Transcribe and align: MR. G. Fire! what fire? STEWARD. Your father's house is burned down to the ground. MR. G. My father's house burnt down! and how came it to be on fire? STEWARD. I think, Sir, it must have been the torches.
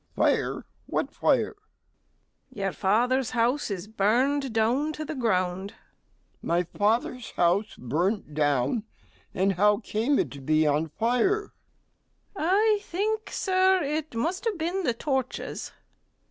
MR. 0.01 0.07
G. 0.23 0.25
Fire! 0.25 0.65
what 0.87 1.11
fire? 1.13 1.37
STEWARD. 1.43 1.55
Your 2.55 2.71
father's 2.71 3.29
house 3.29 3.69
is 3.69 3.87
burned 3.87 4.51
down 4.51 4.93
to 4.93 5.05
the 5.05 5.13
ground. 5.13 5.73
MR. 5.73 5.75
G. 5.75 5.77
My 6.47 6.63
father's 6.63 7.29
house 7.33 7.75
burnt 7.77 8.33
down! 8.33 8.81
and 9.35 9.53
how 9.53 9.77
came 9.77 10.17
it 10.17 10.31
to 10.31 10.41
be 10.41 10.65
on 10.65 10.87
fire? 10.87 11.53
STEWARD. 12.31 12.49
I 12.51 12.79
think, 12.81 13.29
Sir, 13.29 13.83
it 13.83 14.15
must 14.15 14.45
have 14.45 14.57
been 14.57 14.81
the 14.81 14.95
torches. 14.95 15.71